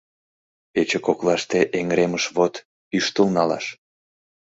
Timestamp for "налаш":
3.35-3.65